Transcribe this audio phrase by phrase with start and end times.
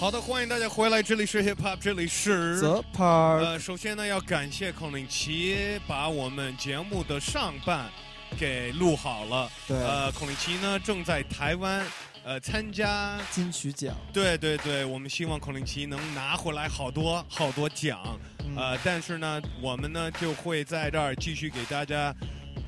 [0.00, 3.44] 好的，欢迎大家回来，这里是 Hip Hop，这里是 The Part。
[3.44, 7.90] 呃，首先呢，要感谢孔令奇把我们节目的上半
[8.38, 9.50] 给录好了。
[9.68, 11.84] 对，呃，孔令奇呢正在台湾
[12.24, 13.94] 呃参加金曲奖。
[14.10, 18.18] 对对对，我们希望孔令奇能拿回来好多好多奖。
[18.38, 22.10] 嗯呃，但是呢，我们呢就会在这儿继续给大家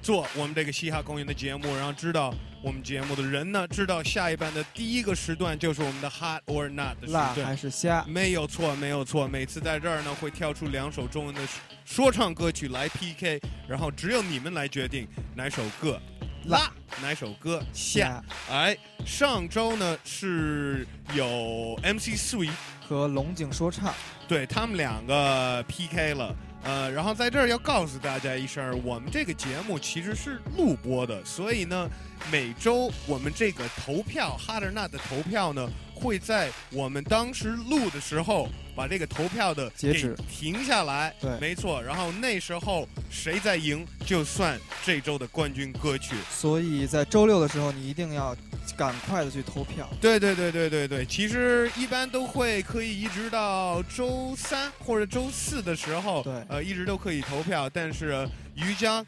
[0.02, 2.34] 做我们这个嘻哈公园的节目，然后知道
[2.64, 7.44] 我们节目的人呢，知道下一班的第一个时段就是我们的 Hot or Not 的时辣段。
[7.44, 8.04] 还是虾？
[8.07, 9.26] 没有错，没有错。
[9.26, 11.40] 每次在这儿呢，会跳出两首中文的
[11.85, 16.00] 说唱歌曲来 PK，然后只有你们来决定哪首歌
[16.44, 16.71] 辣，
[17.02, 18.22] 哪首歌下。
[18.48, 22.52] 哎，上周呢是有 MC Sweet
[22.88, 23.93] 和龙井说唱，
[24.29, 26.32] 对他们两个 PK 了。
[26.64, 31.90] 呃，然后在这儿要告诉大家一声，我们这个节目其实是录播的，所以呢，
[32.30, 41.14] 每周我们这个投票哈德纳的投票呢，会在我们当时录的时候把这个投票的截止给停下来。
[41.20, 41.82] 对没错。
[41.82, 46.14] 然后那时候谁在赢，就算这周的冠军歌曲。
[46.30, 48.36] 所以在周六的时候，你一定要
[48.76, 49.88] 赶快的去投票。
[50.00, 57.68] 对对对对对对，其实一般都会可以一直到周三或者周四的时候，对呃，一直都可以投票。
[57.68, 59.04] 但是呃于江、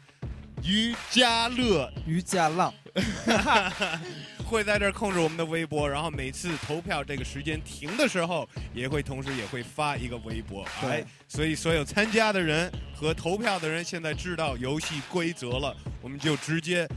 [0.63, 2.73] 于家乐瑜伽浪，
[4.45, 10.65] 会在这儿控制我们的微博，然后每次投票这个时间停的时候，也会同时也会发一个微博。
[10.79, 16.87] 对哎，所以所有参加的人和投票的人现在知道游戏规则了，我们就直接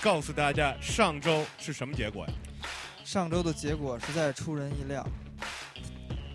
[0.00, 2.32] 告诉大家上周是什么结果呀？
[3.04, 5.04] 上周的结果实在是出人意料，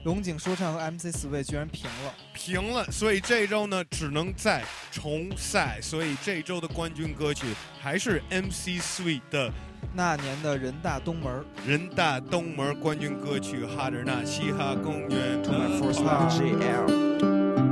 [0.03, 2.13] 龙井说唱和 MC Sway 居然平了。
[2.33, 7.45] 平了，所以这周呢只能再重赛，所以这周的冠军歌曲
[7.80, 9.52] 还是 MC Sweet 的
[9.97, 17.17] 那年的人大东门儿，人大东门冠军歌曲《哈德纳嘻哈公园》To my first 啊 love, GL,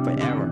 [0.05, 0.42] forever.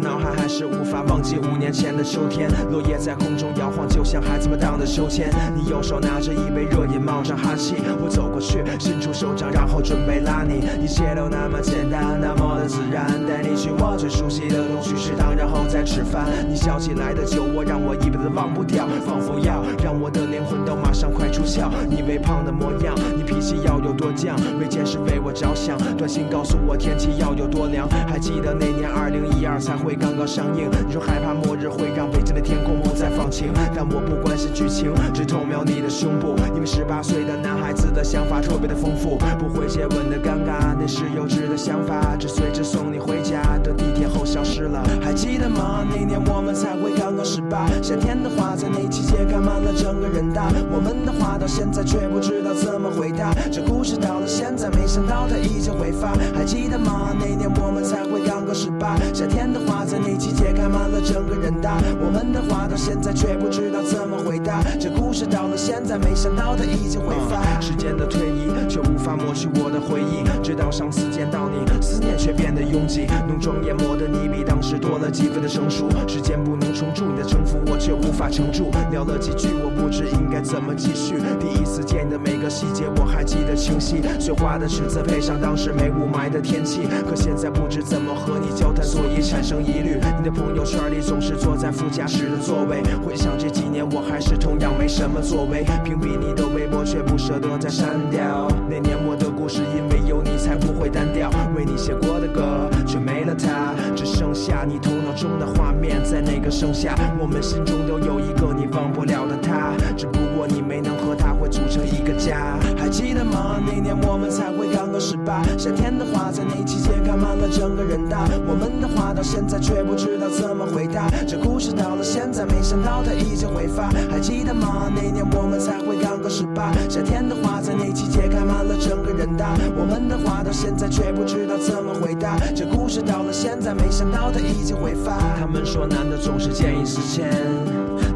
[0.00, 5.30] 脑海还是无法忘记五年前的秋天，落叶在空中摇晃，就像孩子们荡的秋千。
[5.54, 10.64] 你右手拿着一杯热饮，冒着哈气，我走过去，伸出手掌，然后准备拉你。
[10.82, 16.26] 一切都那么简单，那么的自然，带你去我最熟悉的东区食堂，然后再吃饭。
[16.48, 21.68] 你笑起来的酒窝让我一辈子忘不掉，仿佛要让我的灵魂都马上快出窍。
[21.88, 27.88] 你微胖的模样，你气要有多犟，每件事为我着想，短信告诉我天气要有多凉。
[28.06, 44.82] 还记得那年二零一二才会刚刚上映，你说害怕末日会让北京的天空不再放晴，但我不关心剧情，只偷瞄你的胸部，因为十八岁的男孩子的想法特别的丰富，不会接吻的尴尬，那是幼稚的想法，只随着送你回家的地铁后消失了。
[45.00, 45.86] 还记得吗？
[45.88, 53.32] 那年我们才会刚刚十八，夏天的花在那季节开满了整个人大，我们的话到现在却不知道怎么回答。
[53.52, 56.10] 这故事到了现在，没想到它已经会发。
[56.34, 57.14] 还记得吗？
[57.20, 64.60] 那年我们才会刚刚十八，夏天的花在那季节开满了整个人大，我们的话到现在却不知道怎么回答。
[64.80, 67.59] 这故事到了现在，没想到它已经会发。
[67.60, 75.88] 时间的推移，却无法抹去我的回忆，直到上次见到你，思念却变得拥挤，浓妆艳抹的你比当时多了几分的成熟。
[76.08, 78.70] 时间不能重铸你的城府，我却无法承住。
[78.90, 81.16] 聊了几句，我不知应该怎么继续。
[81.38, 84.00] 第一次见你的每个细节，我还记得清晰。
[84.18, 90.00] 碎花的裙子配上当时没雾霾的天气，可现在不知怎么和你交谈，所以产生疑虑。
[90.18, 95.64] 你的朋友圈里总是坐在副驾驶的座位，回想这几年，我还是同样没什么作为。
[95.84, 98.48] 屏蔽你的微博，却不舍得再删掉。
[98.68, 101.30] 那年我的故事，因为有你才不会单调。
[101.56, 106.02] 为你写过的歌，却没了它，只剩下你头脑中的画面。
[106.04, 112.58] 在那个盛夏，我们心中都有一个你忘不了的他，只不过你没能和他会组成一个家。
[112.76, 113.60] 还记得吗？
[113.64, 121.08] 那年我们才会刚刚十八，夏天的花在那季节开满了整个人大，我们的话到现在却不知道怎么回答。
[121.26, 123.90] 这故事到了现在，没想到它已经会发。
[124.10, 124.90] 还记得吗？
[124.94, 132.38] 那年我们才会刚刚十八，夏天的花在那季节开满了整个人大，我们的话到现在却不知道怎么回答。
[132.54, 135.18] 这故事到了现在，没想到它已经会发。
[135.38, 137.28] 他们说男的总是见异思迁。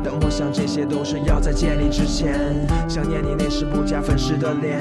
[0.03, 2.35] 但我想这些都是要在见你之前。
[2.89, 4.81] 想念你那时不加粉饰的脸，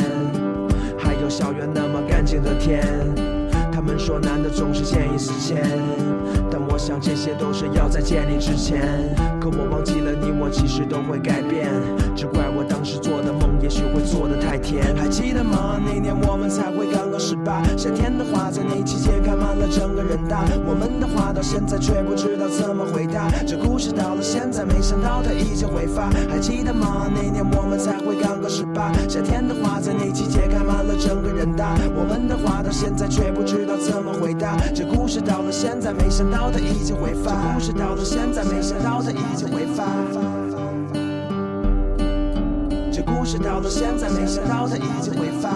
[0.97, 2.83] 还有校园那么干净的天。
[3.71, 5.61] 他们说男的总是见异思迁，
[6.49, 8.81] 但我想这些都是要在见你之前。
[9.41, 11.69] 可我忘记了你我其实都会改变，
[14.63, 14.95] 做的太甜。
[14.95, 15.79] 还记得吗？
[15.83, 20.45] 那年我们才会刚刚十八，夏天的花在那季节开满了整个人大。
[20.65, 23.29] 我们的话到现在却不知道怎么回答。
[23.45, 26.09] 这故事到了现在，没想到它已经回发。
[26.29, 27.09] 还记得吗？
[27.13, 31.75] 那年我们才会刚刚十八，夏天的花在那季节开满了整个人大。
[31.95, 34.57] 我们的话到现在却不知道怎么回答。
[34.73, 37.31] 这故事到了现在，没想到它已经回发。
[37.33, 39.83] 这故事到了现在，没想到它已经回发。
[43.23, 45.49] 故事到了现在，没想到它已经会发。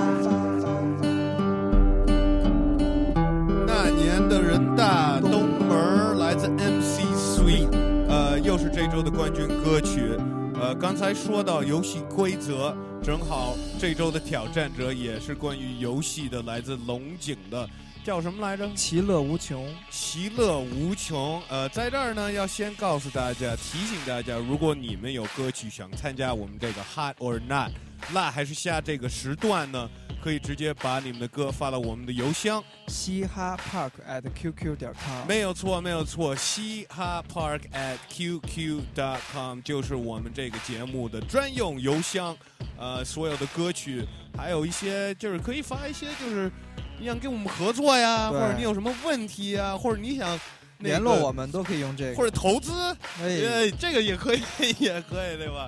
[3.65, 7.67] 那年的人大东门来自 MC Sweet，
[8.07, 10.17] 呃，又是这周的冠军歌曲。
[10.57, 12.73] 呃，刚才说到游戏规则，
[13.07, 17.65] 正好这周的挑战者也是关于游戏的，来自龙井的，
[18.03, 18.69] 叫什么来着？
[18.75, 19.65] 其乐无穷。
[19.89, 21.41] 其乐无穷。
[21.47, 27.71] 呃，在这儿呢，要先告诉大家，提醒大家，如果你们有歌曲想参加我们这个 Hot or Not，
[28.11, 29.89] 辣还是下这个时段呢，
[30.23, 32.63] 可以直接把你们的歌发到我们的邮箱。
[32.87, 35.27] 嘻哈 park at qq 点 com。
[35.27, 42.35] 没有错，没有错，嘻哈 park at qq dot com 就是我们这个节目的专用邮箱。
[42.79, 44.05] 呃，所有的歌曲，
[44.37, 46.51] 还有一些就是可以发一些，就是
[46.99, 50.39] 你想跟我们合作呀，或者你有什么问题呀，或者你想、
[50.77, 52.15] 那个联络我们都可以用这个。
[52.15, 52.71] 或者投资，
[53.19, 54.41] 哎，呃，这个也可以，
[54.77, 55.67] 也可以，对吧？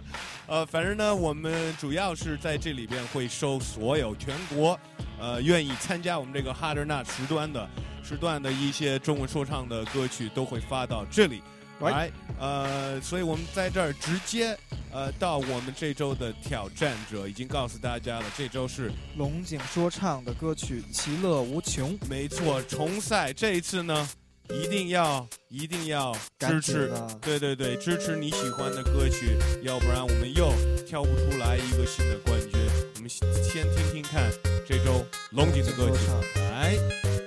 [0.49, 4.77] 呃，反正呢，我们主要是在这里边会收所有全国，
[5.19, 7.69] 呃，愿意参加我们这个哈德纳时段的
[8.03, 11.43] 时段的一些中文说唱的歌曲，都会发到这里。
[11.81, 14.57] 来，呃，所以我们在这儿直接
[14.91, 24.09] 呃到我们这周的挑战者，已经告诉大家了，这周是龙井说唱的歌曲《其乐无穷》，没错重赛，这一次呢，
[24.49, 26.91] 一定要一定要支持。
[27.21, 30.51] 对对对，支持你喜欢的歌曲，要不然我们又
[30.85, 32.59] 挑不出来一个新的冠军。
[32.95, 34.31] 我们先听听看
[34.67, 35.97] 这周龙井的歌曲，
[36.35, 37.19] 来。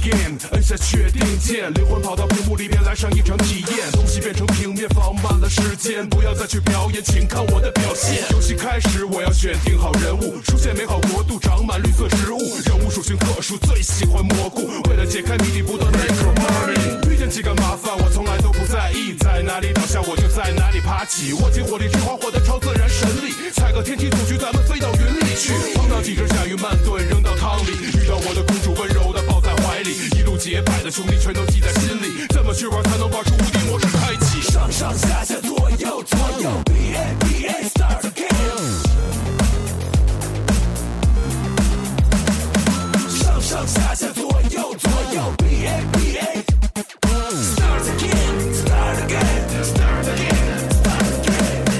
[0.00, 8.24] again，摁下确定键，灵魂跑到屏幕里边来上一场体验，东西变成平面，放慢了时间，不要再去表演，请看我的表现。
[8.30, 14.70] 游戏开始，我要选定好人物，出现美好国度，长满绿色植物，人物属性特殊，最喜欢蘑菇。
[14.88, 17.10] 为了解开谜底，不断 make money。
[17.10, 26.72] 遇见几个麻烦，我从来都不在意，在哪里倒下我就在哪里爬起，握紧火力之花获得超自然神力，踩个天梯组局，咱们飞到云里去，碰到几只下雨慢
[30.90, 34.42] 兄弟全都记在心里，怎么去玩才能玩出无敌模式开启？
[34.42, 38.26] 上上下下左右左右，B A B A start again。
[43.08, 46.42] 上上下下左右左右，B A B A
[47.30, 51.70] start again start again start again start again。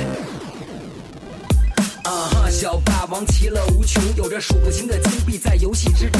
[2.04, 6.19] 啊哈，小霸王其乐无穷，有着数不清的金币，在游戏之中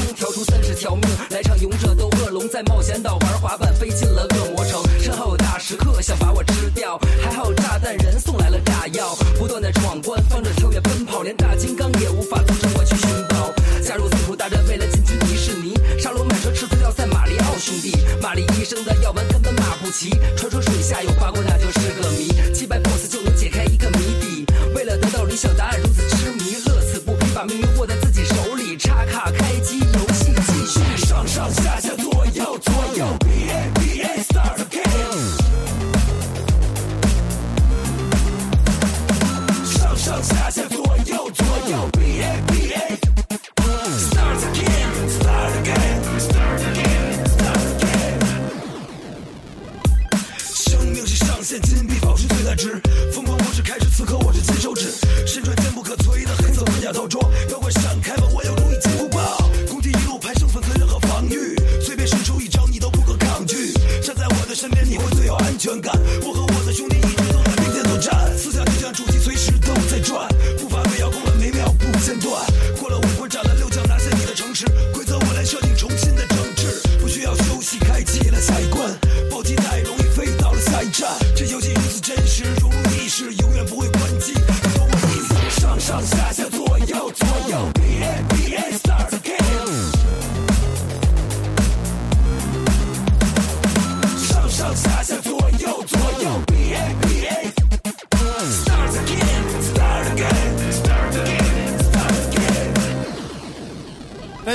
[11.34, 12.09] 大金刚也
[78.40, 78.69] 开启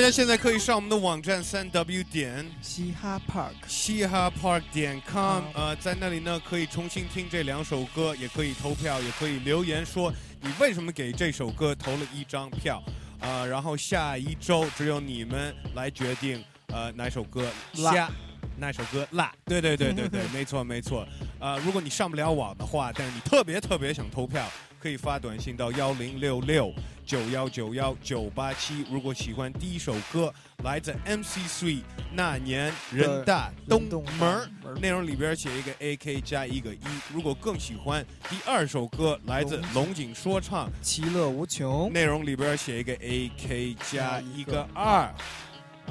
[0.06, 12.84] 家家现在可以上我们的网站三 w 点嘻哈 Park，嘻哈 park 点 com，呃，在那里呢可以重新听这两首歌，也可以投票，也可以留言说你为什么给这首歌投了一张票，
[13.20, 17.92] 啊、然后下一周只有你们来决定，呃，哪首歌辣？
[17.92, 18.12] 下。
[18.58, 19.06] 那首歌？
[19.12, 21.06] 辣，对对对对对， 没错没错。
[21.40, 26.72] 呃，如果你上不了网的话，但是你特别特别想投票，可以发短信到幺零六六
[27.06, 28.86] 九幺九幺九八七。
[28.92, 30.34] 如果喜欢第一首歌，
[30.64, 31.82] 来自 MC Three
[32.12, 33.84] 那年人大东
[34.20, 34.50] 门儿
[34.82, 36.80] 内容里边写一个 AK 加一个一。
[37.14, 41.92] 如果更喜欢第二首歌，来自龙井说唱，其乐无穷。
[41.94, 45.14] 内容里边写一个 AK 加一个二。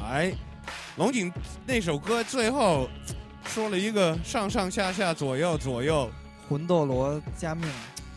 [0.02, 0.32] 哎，
[0.96, 1.32] 龙井
[1.64, 2.88] 那首歌最后
[3.46, 6.10] 说了一个上上下下左右左右，
[6.48, 7.68] 魂斗罗加命，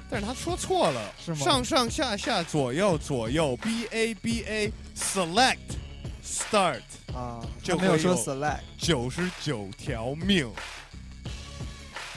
[0.09, 5.57] 但是他说错了，是吗上上下下左右左右 B A B A select
[6.23, 6.81] start
[7.13, 8.59] 啊，就没有说 select。
[8.77, 10.49] 九十九条命。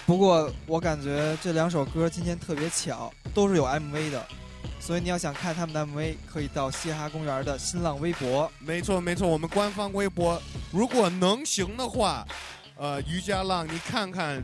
[0.06, 4.26] 不过我感觉这两首歌今天特别巧，都是有 MV 的，
[4.80, 8.50] 所以你要想看他们的 MV，可以到嘻哈公园的新浪微博。
[8.59, 10.40] 没错没错，我们官方微博，
[10.73, 12.26] 如果能行的话，
[12.76, 14.42] 呃，瑜伽浪，你看看，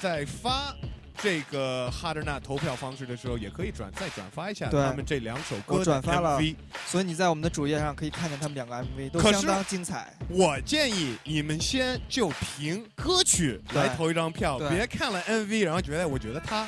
[0.00, 0.74] 在发
[1.22, 6.38] 这个哈德纳投票方式的时候，也可以转再转发一下他们这两首歌我的转发了。
[6.40, 6.56] MV。
[6.86, 10.12] 所以你在我们的主页上可以看见他们两个 MV 都相当精彩。
[10.28, 16.66] 我建议你们先就凭歌曲来投一张票，别看了 MV 然后觉得我觉得他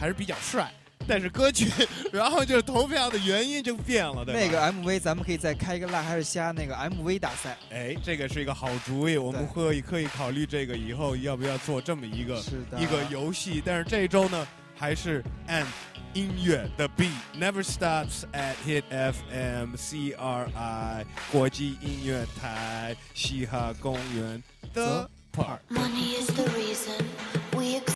[0.00, 0.72] 还是比较帅，
[1.08, 1.70] 但是歌曲，
[2.12, 4.40] 然后就是投票的原因就变了，对吧？
[4.40, 7.56] 那个 MV 咱们可以再开一个辣还是虾那个 MV 大赛。
[7.70, 13.62] 哎，这个是一个好主意，我们会可以考虑这个以后要不要做这么一个是的，一个游戏。
[13.64, 14.46] 但是这一周呢，
[14.76, 15.66] 还是按
[16.14, 24.42] 音乐的 beat never stops at hit FM CRI 国际音乐台嘻哈公园
[24.74, 25.58] 的 part。
[25.70, 26.20] Money